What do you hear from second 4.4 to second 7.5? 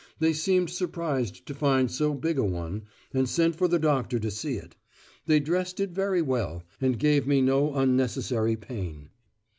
it. They dressed it very well, and gave me